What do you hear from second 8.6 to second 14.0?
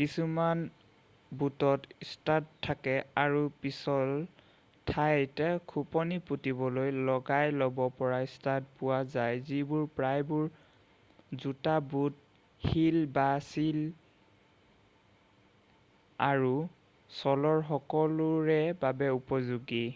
পোৱা যায় যিবোৰ প্ৰায়বোৰ জোতা বুট হীল বা হীল